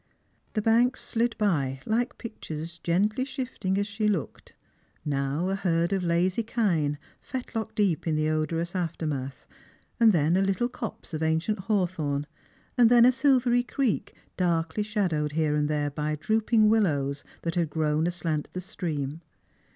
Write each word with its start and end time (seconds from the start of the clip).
The 0.53 0.63
banks 0.63 0.99
slid 0.99 1.37
by 1.37 1.79
like 1.85 2.17
j^ictures 2.17 2.81
gently 2.81 3.23
shifting 3.23 3.77
as 3.77 3.85
she 3.85 4.07
looked; 4.07 4.55
now 5.05 5.49
a 5.49 5.55
herd 5.55 5.93
of 5.93 6.01
lazy 6.03 6.41
kine, 6.41 6.97
fetlock 7.21 7.75
deep 7.75 8.07
in 8.07 8.15
the 8.15 8.27
odorous 8.27 8.73
after 8.75 9.05
math, 9.05 9.45
and 9.99 10.11
then 10.11 10.35
a 10.35 10.41
little 10.41 10.69
copse 10.69 11.13
of 11.13 11.21
ancient 11.21 11.59
hawthorn, 11.59 12.25
and 12.79 12.89
then 12.89 13.05
a 13.05 13.11
silveiy 13.11 13.61
creek 13.67 14.15
darkly 14.37 14.81
shadowed 14.81 15.33
here 15.33 15.53
and 15.53 15.69
there 15.69 15.91
by 15.91 16.15
drooping 16.15 16.67
willows 16.67 17.23
that 17.43 17.53
had 17.53 17.69
grown 17.69 18.07
aslant 18.07 18.47
the 18.53 18.59
stream. 18.59 19.21